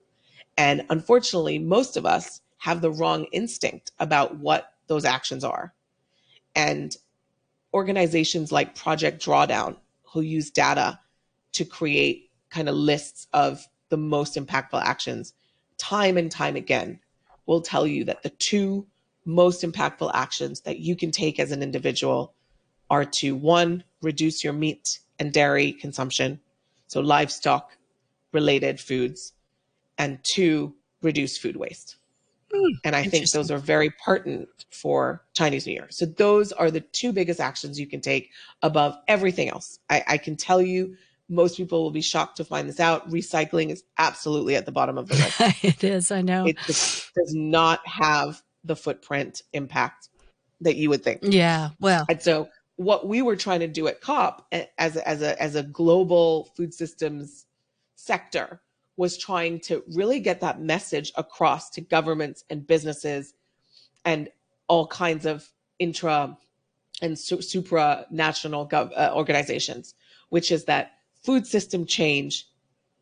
And 0.57 0.83
unfortunately, 0.89 1.59
most 1.59 1.97
of 1.97 2.05
us 2.05 2.41
have 2.57 2.81
the 2.81 2.91
wrong 2.91 3.25
instinct 3.25 3.91
about 3.99 4.37
what 4.37 4.73
those 4.87 5.05
actions 5.05 5.43
are. 5.43 5.73
And 6.55 6.95
organizations 7.73 8.51
like 8.51 8.75
Project 8.75 9.23
Drawdown, 9.23 9.77
who 10.03 10.21
use 10.21 10.49
data 10.49 10.99
to 11.51 11.63
create 11.63 12.31
kind 12.49 12.67
of 12.67 12.75
lists 12.75 13.27
of 13.31 13.67
the 13.89 13.97
most 13.97 14.35
impactful 14.35 14.81
actions, 14.81 15.33
time 15.77 16.17
and 16.17 16.31
time 16.31 16.55
again, 16.55 16.99
will 17.45 17.61
tell 17.61 17.85
you 17.85 18.03
that 18.05 18.23
the 18.23 18.29
two 18.29 18.87
most 19.25 19.61
impactful 19.61 20.09
actions 20.13 20.61
that 20.61 20.79
you 20.79 20.95
can 20.95 21.11
take 21.11 21.39
as 21.39 21.51
an 21.51 21.61
individual 21.61 22.33
are 22.89 23.05
to 23.05 23.35
one, 23.35 23.83
reduce 24.01 24.43
your 24.43 24.53
meat 24.53 24.99
and 25.19 25.31
dairy 25.31 25.73
consumption, 25.73 26.39
so 26.87 27.01
livestock 27.01 27.71
related 28.31 28.79
foods, 28.79 29.33
and 29.97 30.19
two, 30.23 30.75
reduce 31.01 31.37
food 31.37 31.55
waste. 31.55 31.95
Mm, 32.53 32.69
and 32.83 32.95
I 32.95 33.03
think 33.03 33.31
those 33.31 33.49
are 33.49 33.57
very 33.57 33.89
pertinent 33.89 34.65
for 34.69 35.23
Chinese 35.33 35.65
New 35.65 35.73
Year. 35.73 35.87
So 35.89 36.05
those 36.05 36.51
are 36.51 36.69
the 36.69 36.81
two 36.81 37.11
biggest 37.11 37.39
actions 37.39 37.79
you 37.79 37.87
can 37.87 38.01
take 38.01 38.31
above 38.61 38.97
everything 39.07 39.49
else. 39.49 39.79
I, 39.89 40.03
I 40.07 40.17
can 40.17 40.35
tell 40.35 40.61
you 40.61 40.97
most 41.27 41.57
people 41.57 41.81
will 41.81 41.91
be 41.91 42.01
shocked 42.01 42.37
to 42.37 42.43
find 42.43 42.69
this 42.69 42.79
out. 42.79 43.09
Recycling 43.09 43.71
is 43.71 43.83
absolutely 43.97 44.55
at 44.55 44.65
the 44.65 44.71
bottom 44.71 44.97
of 44.97 45.07
the 45.07 45.15
list. 45.15 45.41
it 45.63 45.83
is, 45.83 46.11
I 46.11 46.21
know. 46.21 46.45
It 46.45 46.57
just 46.65 47.11
does 47.15 47.33
not 47.33 47.85
have 47.87 48.41
the 48.63 48.75
footprint 48.75 49.41
impact 49.53 50.09
that 50.61 50.75
you 50.75 50.89
would 50.89 51.03
think. 51.03 51.21
Yeah, 51.23 51.69
well. 51.79 52.05
And 52.09 52.21
so 52.21 52.49
what 52.77 53.07
we 53.07 53.21
were 53.21 53.35
trying 53.35 53.61
to 53.61 53.67
do 53.67 53.87
at 53.87 54.01
COP 54.01 54.47
as 54.77 54.95
a, 54.95 55.07
as 55.07 55.21
a 55.21 55.41
as 55.41 55.55
a 55.55 55.63
global 55.63 56.51
food 56.55 56.73
systems 56.73 57.45
sector 57.95 58.61
was 58.97 59.17
trying 59.17 59.59
to 59.59 59.83
really 59.93 60.19
get 60.19 60.41
that 60.41 60.61
message 60.61 61.11
across 61.15 61.69
to 61.69 61.81
governments 61.81 62.43
and 62.49 62.67
businesses 62.67 63.33
and 64.05 64.29
all 64.67 64.87
kinds 64.87 65.25
of 65.25 65.47
intra 65.79 66.37
and 67.01 67.19
su- 67.19 67.37
supranational 67.37 68.69
gov- 68.69 68.91
uh, 68.97 69.11
organizations, 69.13 69.95
which 70.29 70.51
is 70.51 70.65
that 70.65 70.93
food 71.23 71.45
system 71.45 71.85
change 71.85 72.47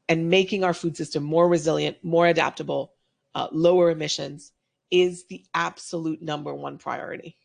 and 0.10 0.30
making 0.30 0.64
our 0.64 0.74
food 0.74 0.98
system 0.98 1.24
more 1.24 1.48
resilient, 1.48 1.98
more 2.04 2.28
adaptable, 2.28 2.94
uh, 3.36 3.48
lower 3.52 3.92
emissions 3.92 4.52
is 4.92 5.26
the 5.26 5.44
absolute 5.54 6.22
number 6.22 6.54
one 6.54 6.78
priority 6.78 7.38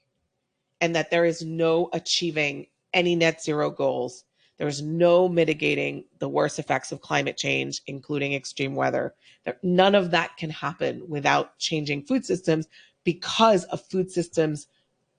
and 0.80 0.94
that 0.94 1.10
there 1.10 1.24
is 1.24 1.42
no 1.42 1.88
achieving 1.92 2.66
any 2.94 3.14
net 3.14 3.42
zero 3.42 3.70
goals. 3.70 4.24
There 4.58 4.68
is 4.68 4.82
no 4.82 5.28
mitigating 5.28 6.04
the 6.18 6.28
worst 6.28 6.58
effects 6.58 6.90
of 6.90 7.00
climate 7.00 7.36
change, 7.36 7.80
including 7.86 8.32
extreme 8.32 8.74
weather. 8.74 9.14
There, 9.44 9.56
none 9.62 9.94
of 9.94 10.10
that 10.10 10.36
can 10.36 10.50
happen 10.50 11.02
without 11.08 11.58
changing 11.58 12.04
food 12.04 12.24
systems 12.24 12.66
because 13.04 13.64
of 13.64 13.80
food 13.88 14.10
systems, 14.10 14.66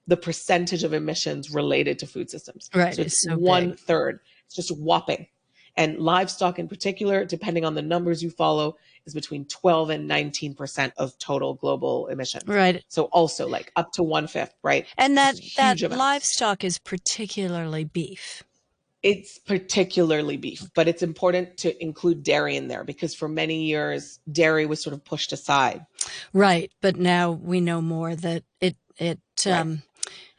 the 0.07 0.17
percentage 0.17 0.83
of 0.83 0.93
emissions 0.93 1.51
related 1.51 1.99
to 1.99 2.07
food 2.07 2.29
systems. 2.29 2.69
Right. 2.73 2.93
So 2.93 3.03
it's 3.03 3.23
so 3.23 3.37
one 3.37 3.69
big. 3.71 3.79
third. 3.79 4.19
It's 4.45 4.55
just 4.55 4.77
whopping. 4.77 5.27
And 5.79 5.98
livestock 5.98 6.59
in 6.59 6.67
particular, 6.67 7.24
depending 7.24 7.63
on 7.63 7.74
the 7.74 7.81
numbers 7.81 8.21
you 8.21 8.29
follow, 8.29 8.75
is 9.05 9.13
between 9.13 9.45
12 9.45 9.91
and 9.91 10.09
19% 10.12 10.91
of 10.98 11.17
total 11.19 11.53
global 11.53 12.07
emissions. 12.07 12.43
Right. 12.45 12.83
So 12.89 13.03
also 13.03 13.48
like 13.48 13.71
up 13.77 13.93
to 13.93 14.03
one 14.03 14.27
fifth, 14.27 14.53
right? 14.62 14.86
And 14.98 15.15
that, 15.17 15.39
that 15.55 15.79
livestock 15.89 16.65
is 16.65 16.79
particularly 16.79 17.86
beef. 17.86 18.43
It's 19.03 19.38
particularly 19.38 20.36
beef, 20.36 20.69
but 20.75 20.89
it's 20.89 21.01
important 21.01 21.55
to 21.59 21.81
include 21.81 22.24
dairy 22.24 22.57
in 22.57 22.67
there 22.67 22.83
because 22.83 23.15
for 23.15 23.29
many 23.29 23.63
years 23.63 24.19
dairy 24.29 24.65
was 24.65 24.83
sort 24.83 24.93
of 24.93 25.05
pushed 25.05 25.31
aside. 25.31 25.86
Right, 26.33 26.74
but 26.81 26.98
now 26.98 27.31
we 27.31 27.62
know 27.62 27.79
more 27.79 28.17
that 28.17 28.43
it 28.59 28.75
it 28.98 29.21
right. 29.45 29.57
um, 29.57 29.83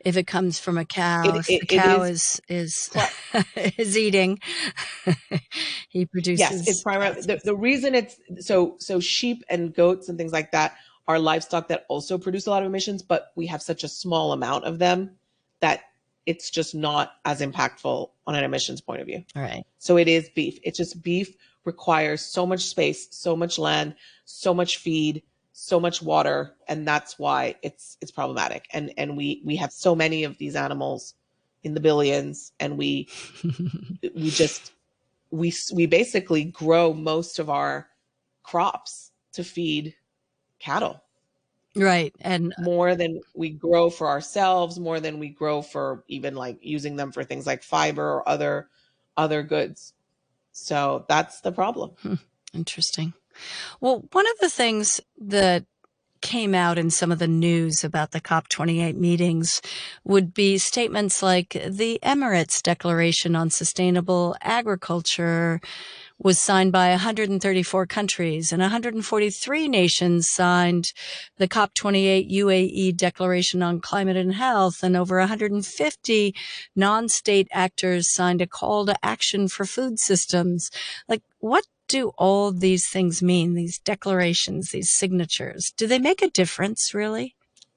if 0.04 0.16
it 0.16 0.26
comes 0.26 0.58
from 0.58 0.78
a 0.78 0.84
cow, 0.84 1.22
it, 1.24 1.44
it, 1.48 1.68
the 1.68 1.76
cow 1.76 2.02
is 2.02 2.40
is 2.48 2.90
is, 3.34 3.44
is 3.78 3.98
eating, 3.98 4.38
he 5.88 6.06
produces. 6.06 6.40
Yes, 6.40 6.68
it's 6.68 6.82
primarily 6.82 7.20
the, 7.22 7.40
the 7.44 7.54
reason 7.54 7.94
it's 7.94 8.18
so 8.38 8.76
so 8.78 9.00
sheep 9.00 9.44
and 9.48 9.74
goats 9.74 10.08
and 10.08 10.16
things 10.16 10.32
like 10.32 10.52
that 10.52 10.76
are 11.08 11.18
livestock 11.18 11.68
that 11.68 11.86
also 11.88 12.18
produce 12.18 12.46
a 12.46 12.50
lot 12.50 12.62
of 12.62 12.68
emissions, 12.68 13.02
but 13.02 13.32
we 13.36 13.46
have 13.46 13.62
such 13.62 13.84
a 13.84 13.88
small 13.88 14.32
amount 14.32 14.64
of 14.64 14.78
them 14.78 15.16
that 15.60 15.82
it's 16.26 16.50
just 16.50 16.74
not 16.74 17.14
as 17.24 17.40
impactful 17.40 18.10
on 18.26 18.34
an 18.34 18.44
emissions 18.44 18.80
point 18.80 19.00
of 19.00 19.06
view. 19.06 19.24
All 19.34 19.42
right. 19.42 19.64
So 19.78 19.96
it 19.96 20.08
is 20.08 20.28
beef. 20.30 20.58
It's 20.62 20.78
just 20.78 21.02
beef 21.02 21.34
requires 21.64 22.20
so 22.20 22.46
much 22.46 22.60
space, 22.60 23.08
so 23.10 23.36
much 23.36 23.58
land, 23.58 23.94
so 24.24 24.54
much 24.54 24.78
feed 24.78 25.22
so 25.60 25.78
much 25.78 26.00
water 26.00 26.54
and 26.68 26.88
that's 26.88 27.18
why 27.18 27.54
it's 27.62 27.98
it's 28.00 28.10
problematic. 28.10 28.66
And 28.72 28.92
and 28.96 29.16
we 29.16 29.42
we 29.44 29.56
have 29.56 29.72
so 29.72 29.94
many 29.94 30.24
of 30.24 30.38
these 30.38 30.56
animals 30.56 31.14
in 31.62 31.74
the 31.74 31.80
billions 31.80 32.52
and 32.60 32.78
we 32.78 33.08
we 34.14 34.30
just 34.30 34.72
we 35.30 35.52
we 35.74 35.84
basically 35.84 36.44
grow 36.44 36.94
most 36.94 37.38
of 37.38 37.50
our 37.50 37.88
crops 38.42 39.12
to 39.34 39.44
feed 39.44 39.94
cattle. 40.58 41.02
Right 41.76 42.14
and 42.22 42.52
more 42.58 42.96
than 42.96 43.20
we 43.34 43.50
grow 43.50 43.90
for 43.90 44.08
ourselves 44.08 44.80
more 44.80 44.98
than 44.98 45.18
we 45.20 45.28
grow 45.28 45.62
for 45.62 46.04
even 46.08 46.34
like 46.34 46.58
using 46.62 46.96
them 46.96 47.12
for 47.12 47.22
things 47.22 47.46
like 47.46 47.62
fiber 47.62 48.02
or 48.02 48.28
other 48.28 48.68
other 49.16 49.42
goods. 49.42 49.92
So 50.52 51.04
that's 51.06 51.42
the 51.42 51.52
problem. 51.52 51.90
Hmm. 52.00 52.14
interesting 52.54 53.12
well, 53.80 54.04
one 54.12 54.26
of 54.26 54.38
the 54.40 54.50
things 54.50 55.00
that 55.18 55.64
came 56.20 56.54
out 56.54 56.78
in 56.78 56.90
some 56.90 57.10
of 57.10 57.18
the 57.18 57.28
news 57.28 57.82
about 57.82 58.10
the 58.10 58.20
COP28 58.20 58.94
meetings 58.94 59.62
would 60.04 60.34
be 60.34 60.58
statements 60.58 61.22
like 61.22 61.50
the 61.66 61.98
Emirates 62.02 62.62
Declaration 62.62 63.34
on 63.34 63.50
Sustainable 63.50 64.36
Agriculture 64.42 65.60
was 66.22 66.38
signed 66.38 66.70
by 66.70 66.90
134 66.90 67.86
countries 67.86 68.52
and 68.52 68.60
143 68.60 69.68
nations 69.68 70.28
signed 70.30 70.92
the 71.38 71.48
COP28 71.48 72.30
UAE 72.30 72.94
Declaration 72.94 73.62
on 73.62 73.80
Climate 73.80 74.18
and 74.18 74.34
Health 74.34 74.82
and 74.82 74.96
over 74.96 75.18
150 75.18 76.34
non-state 76.76 77.48
actors 77.52 78.12
signed 78.12 78.42
a 78.42 78.46
call 78.46 78.84
to 78.84 78.94
action 79.02 79.48
for 79.48 79.64
food 79.64 79.98
systems. 79.98 80.70
Like 81.08 81.22
what 81.38 81.64
do 81.90 82.12
all 82.16 82.52
these 82.52 82.88
things 82.88 83.20
mean? 83.20 83.54
These 83.54 83.80
declarations, 83.80 84.70
these 84.70 84.92
signatures, 84.92 85.72
do 85.76 85.88
they 85.88 85.98
make 85.98 86.22
a 86.22 86.30
difference 86.30 86.94
really? 86.94 87.34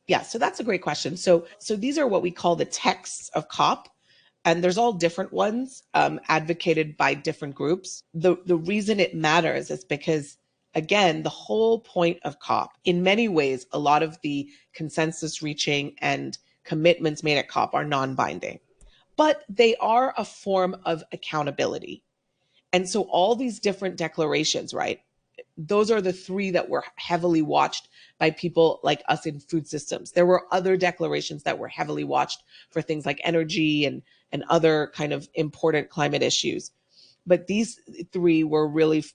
Yeah, 0.08 0.22
so 0.22 0.38
that's 0.38 0.60
a 0.60 0.63
great 0.63 0.84
question. 0.84 1.17
So, 1.17 1.48
so 1.60 1.75
these 1.75 1.98
are 1.98 2.05
what 2.08 2.22
we 2.22 2.29
call 2.29 2.55
the 2.55 2.65
texts 2.65 3.29
of 3.34 3.48
COP, 3.48 3.89
and 4.46 4.63
there's 4.63 4.77
all 4.77 4.93
different 4.93 5.34
ones 5.34 5.82
um, 5.93 6.20
advocated 6.27 6.96
by 6.96 7.15
different 7.15 7.55
groups. 7.55 8.03
The 8.13 8.36
the 8.46 8.58
reason 8.58 9.00
it 9.00 9.15
matters 9.15 9.72
is 9.72 9.84
because 9.84 10.38
again, 10.75 11.24
the 11.24 11.29
whole 11.29 11.79
point 11.79 12.20
of 12.24 12.39
COP, 12.39 12.72
in 12.84 13.01
many 13.01 13.27
ways, 13.27 13.65
a 13.72 13.79
lot 13.79 14.03
of 14.03 14.20
the 14.22 14.48
consensus 14.74 15.41
reaching 15.41 15.96
and 16.00 16.38
commitments 16.65 17.24
made 17.24 17.38
at 17.38 17.48
COP 17.48 17.74
are 17.74 17.86
non-binding, 17.86 18.60
but 19.17 19.43
they 19.50 19.75
are 19.77 20.13
a 20.17 20.25
form 20.25 20.75
of 20.86 21.03
accountability. 21.12 22.03
And 22.74 22.89
so 22.89 23.03
all 23.03 23.36
these 23.36 23.60
different 23.60 23.98
declarations, 23.98 24.74
right? 24.74 25.00
Those 25.58 25.92
are 25.92 26.01
the 26.01 26.12
three 26.12 26.51
that 26.51 26.70
were 26.70 26.84
heavily 26.96 27.44
watched 27.44 27.88
by 28.18 28.32
people 28.32 28.80
like 28.84 29.03
us 29.08 29.27
in 29.27 29.39
food 29.39 29.68
systems. 29.68 30.12
There 30.12 30.25
were 30.25 30.48
other 30.51 30.75
declarations 30.75 31.44
that 31.44 31.60
were 31.60 31.68
heavily 31.68 32.03
watched 32.03 32.44
for 32.72 32.82
things 32.82 33.06
like 33.06 33.22
energy 33.24 33.86
and, 33.86 34.01
and 34.32 34.44
other 34.50 34.92
kind 34.96 35.13
of 35.13 35.30
important 35.36 35.89
climate 35.89 36.24
issues. 36.24 36.72
But 37.25 37.48
these 37.48 37.80
three 38.12 38.44
were 38.44 38.68
really 38.68 39.06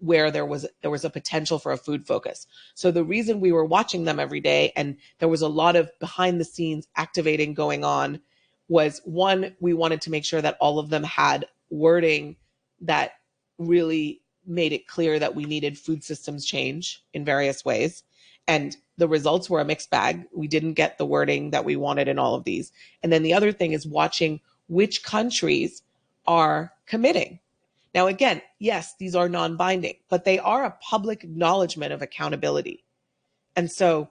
where 0.00 0.30
there 0.30 0.44
was 0.44 0.66
there 0.82 0.90
was 0.90 1.04
a 1.04 1.10
potential 1.10 1.58
for 1.58 1.72
a 1.72 1.78
food 1.78 2.06
focus. 2.06 2.46
So 2.74 2.90
the 2.90 3.04
reason 3.04 3.40
we 3.40 3.52
were 3.52 3.64
watching 3.64 4.04
them 4.04 4.20
every 4.20 4.40
day 4.40 4.72
and 4.76 4.96
there 5.18 5.28
was 5.28 5.40
a 5.40 5.48
lot 5.48 5.76
of 5.76 5.90
behind 5.98 6.40
the 6.40 6.44
scenes 6.44 6.86
activating 6.96 7.54
going 7.54 7.84
on 7.84 8.20
was 8.68 9.00
one 9.04 9.56
we 9.60 9.72
wanted 9.72 10.02
to 10.02 10.10
make 10.10 10.24
sure 10.24 10.42
that 10.42 10.58
all 10.60 10.78
of 10.78 10.90
them 10.90 11.04
had 11.04 11.46
wording 11.70 12.36
that 12.80 13.12
really 13.58 14.20
made 14.46 14.72
it 14.72 14.86
clear 14.86 15.18
that 15.18 15.34
we 15.34 15.44
needed 15.44 15.78
food 15.78 16.04
systems 16.04 16.44
change 16.44 17.02
in 17.12 17.24
various 17.24 17.64
ways. 17.64 18.02
And 18.46 18.76
the 18.98 19.08
results 19.08 19.48
were 19.48 19.60
a 19.60 19.64
mixed 19.64 19.90
bag. 19.90 20.24
We 20.34 20.48
didn't 20.48 20.74
get 20.74 20.98
the 20.98 21.06
wording 21.06 21.50
that 21.50 21.64
we 21.64 21.76
wanted 21.76 22.08
in 22.08 22.18
all 22.18 22.34
of 22.34 22.44
these. 22.44 22.72
And 23.02 23.12
then 23.12 23.22
the 23.22 23.34
other 23.34 23.52
thing 23.52 23.72
is 23.72 23.86
watching 23.86 24.40
which 24.68 25.02
countries 25.02 25.82
are 26.26 26.72
committing. 26.86 27.38
Now, 27.94 28.08
again, 28.08 28.42
yes, 28.58 28.94
these 28.98 29.14
are 29.14 29.28
non 29.28 29.56
binding, 29.56 29.96
but 30.08 30.24
they 30.24 30.38
are 30.38 30.64
a 30.64 30.76
public 30.80 31.24
acknowledgement 31.24 31.92
of 31.92 32.02
accountability. 32.02 32.84
And 33.56 33.70
so, 33.70 34.10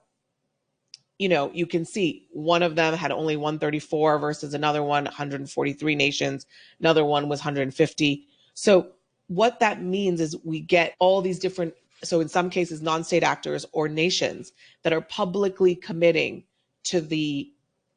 you 1.19 1.27
know, 1.29 1.51
you 1.53 1.67
can 1.67 1.85
see 1.85 2.27
one 2.31 2.63
of 2.63 2.75
them 2.75 2.93
had 2.93 3.11
only 3.11 3.35
134 3.35 4.19
versus 4.19 4.53
another 4.53 4.81
one, 4.81 5.03
143 5.03 5.95
nations. 5.95 6.45
Another 6.79 7.03
one 7.03 7.29
was 7.29 7.41
150. 7.41 8.27
So 8.53 8.87
what 9.27 9.59
that 9.59 9.81
means 9.81 10.21
is 10.21 10.35
we 10.43 10.59
get 10.59 10.95
all 10.99 11.21
these 11.21 11.39
different 11.39 11.73
so 12.03 12.19
in 12.19 12.27
some 12.27 12.49
cases 12.49 12.81
non-state 12.81 13.23
actors 13.23 13.65
or 13.71 13.87
nations 13.87 14.51
that 14.83 14.91
are 14.91 15.01
publicly 15.01 15.73
committing 15.73 16.43
to 16.83 16.99
the 16.99 17.49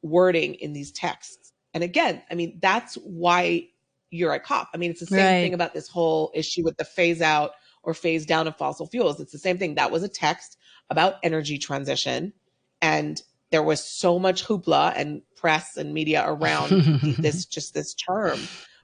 wording 0.02 0.54
in 0.54 0.72
these 0.72 0.92
texts. 0.92 1.52
And 1.74 1.82
again 1.82 2.22
i 2.30 2.34
mean 2.34 2.58
that's 2.60 2.94
why 2.96 3.68
you're 4.10 4.32
a 4.32 4.40
cop. 4.40 4.70
I 4.72 4.76
mean 4.76 4.90
it's 4.90 5.00
the 5.00 5.06
same 5.06 5.18
right. 5.18 5.42
thing 5.42 5.54
about 5.54 5.74
this 5.74 5.88
whole 5.88 6.30
issue 6.34 6.62
with 6.64 6.76
the 6.76 6.84
phase 6.84 7.20
out 7.20 7.52
or 7.82 7.94
phase 7.94 8.24
down 8.24 8.46
of 8.46 8.56
fossil 8.56 8.86
fuels. 8.86 9.20
It's 9.20 9.32
the 9.32 9.38
same 9.38 9.58
thing. 9.58 9.74
That 9.74 9.90
was 9.90 10.02
a 10.02 10.08
text 10.08 10.58
about 10.90 11.16
energy 11.22 11.58
transition 11.58 12.32
and 12.80 13.20
there 13.50 13.62
was 13.62 13.82
so 13.82 14.18
much 14.18 14.44
hoopla 14.44 14.92
and 14.96 15.22
press 15.36 15.76
and 15.76 15.92
media 15.94 16.24
around 16.26 16.70
this 17.18 17.44
just 17.46 17.74
this 17.74 17.94
term 17.94 18.38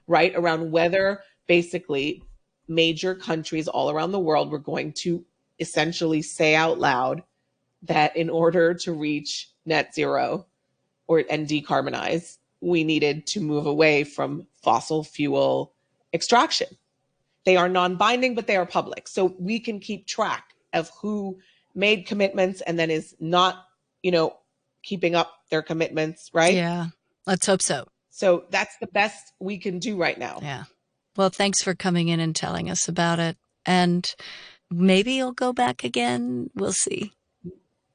right 0.07 0.33
around 0.35 0.71
whether 0.71 1.21
basically 1.47 2.23
major 2.67 3.13
countries 3.15 3.67
all 3.67 3.89
around 3.89 4.11
the 4.11 4.19
world 4.19 4.51
were 4.51 4.59
going 4.59 4.93
to 4.93 5.23
essentially 5.59 6.21
say 6.21 6.55
out 6.55 6.79
loud 6.79 7.23
that 7.83 8.15
in 8.15 8.29
order 8.29 8.73
to 8.73 8.93
reach 8.93 9.49
net 9.65 9.93
zero 9.93 10.45
or 11.07 11.23
and 11.29 11.47
decarbonize, 11.47 12.37
we 12.61 12.83
needed 12.83 13.27
to 13.27 13.41
move 13.41 13.65
away 13.65 14.03
from 14.03 14.47
fossil 14.61 15.03
fuel 15.03 15.73
extraction. 16.13 16.67
They 17.45 17.57
are 17.57 17.67
non-binding, 17.67 18.35
but 18.35 18.47
they 18.47 18.55
are 18.55 18.65
public. 18.65 19.07
So 19.09 19.35
we 19.37 19.59
can 19.59 19.79
keep 19.79 20.07
track 20.07 20.53
of 20.71 20.89
who 21.01 21.39
made 21.75 22.05
commitments 22.05 22.61
and 22.61 22.79
then 22.79 22.89
is 22.89 23.15
not, 23.19 23.65
you 24.01 24.11
know, 24.11 24.37
keeping 24.81 25.15
up 25.15 25.33
their 25.49 25.61
commitments, 25.61 26.29
right? 26.33 26.53
Yeah. 26.53 26.87
Let's 27.25 27.45
hope 27.45 27.61
so. 27.61 27.85
So 28.09 28.45
that's 28.49 28.77
the 28.77 28.87
best 28.87 29.33
we 29.39 29.57
can 29.57 29.79
do 29.79 29.97
right 29.97 30.17
now. 30.17 30.39
Yeah. 30.41 30.63
Well, 31.15 31.29
thanks 31.29 31.61
for 31.61 31.75
coming 31.75 32.07
in 32.07 32.19
and 32.19 32.35
telling 32.35 32.69
us 32.69 32.87
about 32.87 33.19
it. 33.19 33.37
And 33.65 34.13
maybe 34.71 35.13
you'll 35.13 35.33
go 35.33 35.53
back 35.53 35.83
again. 35.83 36.49
We'll 36.55 36.73
see. 36.73 37.13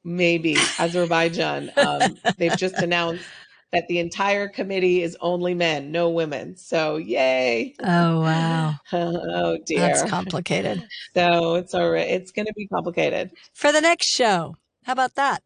Maybe 0.04 0.56
Azerbaijan. 0.78 1.72
Um, 1.76 2.18
they've 2.38 2.56
just 2.56 2.76
announced 2.76 3.24
that 3.72 3.86
the 3.88 3.98
entire 3.98 4.48
committee 4.48 5.02
is 5.02 5.16
only 5.20 5.54
men, 5.54 5.92
no 5.92 6.08
women. 6.10 6.56
So 6.56 6.96
yay! 6.96 7.74
Oh 7.82 8.20
wow! 8.20 8.74
oh 8.92 9.58
dear, 9.66 9.80
that's 9.80 10.08
complicated. 10.08 10.86
So 11.14 11.56
it's 11.56 11.74
all 11.74 11.90
right. 11.90 12.08
It's 12.08 12.30
going 12.30 12.46
to 12.46 12.54
be 12.54 12.66
complicated 12.66 13.32
for 13.52 13.72
the 13.72 13.80
next 13.80 14.06
show. 14.06 14.56
How 14.84 14.92
about 14.92 15.16
that? 15.16 15.42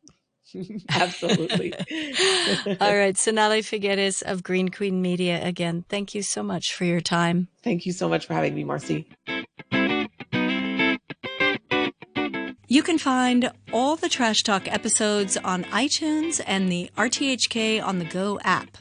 Absolutely. 0.91 1.73
All 2.81 2.97
right. 2.97 3.15
Sonalie 3.15 3.63
Figueiras 3.63 4.23
of 4.23 4.43
Green 4.43 4.69
Queen 4.69 5.03
Media 5.03 5.45
again. 5.45 5.85
Thank 5.89 6.15
you 6.15 6.23
so 6.23 6.43
much 6.43 6.75
for 6.75 6.85
your 6.85 7.01
time. 7.01 7.49
Thank 7.63 7.87
you 7.87 7.93
so 7.93 8.09
much 8.09 8.27
for 8.27 8.35
having 8.35 8.55
me, 8.55 8.65
Marcy. 8.65 9.07
You 12.69 12.83
can 12.83 12.97
find 12.97 13.51
all 13.71 13.97
the 13.97 14.09
Trash 14.09 14.45
Talk 14.45 14.67
episodes 14.67 15.37
on 15.37 15.65
iTunes 15.65 16.41
and 16.47 16.73
the 16.73 16.91
RTHK 16.97 17.85
on 17.85 17.99
the 17.99 18.07
Go 18.07 18.41
app. 18.45 18.79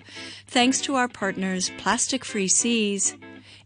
Thanks 0.47 0.79
to 0.81 0.95
our 0.95 1.09
partners, 1.09 1.71
Plastic 1.77 2.23
Free 2.23 2.47
Seas, 2.47 3.17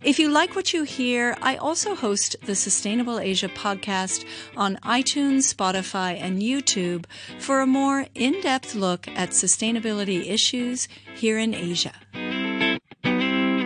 if 0.06 0.20
you 0.20 0.30
like 0.30 0.56
what 0.56 0.72
you 0.72 0.84
hear, 0.84 1.36
I 1.42 1.56
also 1.56 1.96
host 1.96 2.36
the 2.46 2.54
Sustainable 2.54 3.20
Asia 3.20 3.50
podcast 3.50 4.24
on 4.56 4.78
iTunes, 4.84 5.52
Spotify, 5.52 6.22
and 6.22 6.42
YouTube 6.42 7.06
for 7.40 7.62
a 7.62 7.66
more 7.66 8.06
in 8.14 8.40
depth 8.42 8.76
look 8.76 9.08
at 9.08 9.32
sustainability 9.32 10.30
issues 10.30 10.88
here 11.16 11.40
in 11.40 11.56
Asia. 11.56 11.94